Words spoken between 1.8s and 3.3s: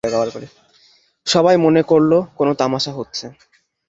করল কোনো-তামাশা হচ্ছে।